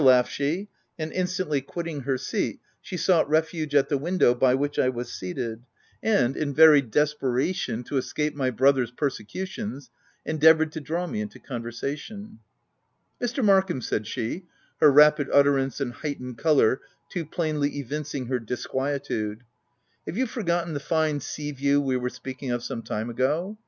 laughed 0.01 0.31
she, 0.31 0.67
and 0.97 1.11
in 1.11 1.27
stantly 1.27 1.63
quitting 1.63 1.99
her 2.01 2.17
seat, 2.17 2.59
she 2.81 2.97
sought 2.97 3.29
refuge 3.29 3.75
at 3.75 3.87
the 3.87 3.99
window 3.99 4.33
by 4.33 4.55
which 4.55 4.79
I 4.79 4.89
was 4.89 5.13
seated, 5.13 5.61
and, 6.01 6.35
in 6.35 6.55
very 6.55 6.81
desperation, 6.81 7.83
to 7.83 7.97
escape 7.97 8.33
my 8.33 8.49
brother's 8.49 8.89
persecutions, 8.89 9.91
endeavoured 10.25 10.71
to 10.71 10.81
draw 10.81 11.05
me 11.05 11.21
into 11.21 11.37
conversation. 11.37 12.39
11 13.19 13.43
Mr. 13.43 13.45
Markham/' 13.47 13.83
said 13.83 14.07
she, 14.07 14.47
her 14.79 14.91
rapid 14.91 15.29
utter 15.31 15.59
ance 15.59 15.79
and 15.79 15.93
heightened 15.93 16.35
colour 16.39 16.81
too 17.09 17.23
plainly 17.23 17.69
evincing 17.77 18.23
OF 18.23 18.29
WILDFELL 18.31 18.55
HALL. 18.71 18.79
121 18.79 18.97
her 18.97 19.35
disquietude;" 19.35 19.43
have 20.07 20.17
you 20.17 20.25
forgotten 20.25 20.73
the 20.73 20.79
fine 20.79 21.19
sea 21.19 21.51
view 21.51 21.79
we 21.79 21.95
were 21.95 22.09
speaking 22.09 22.49
of 22.49 22.63
some 22.63 22.81
time 22.81 23.11
ago 23.11 23.55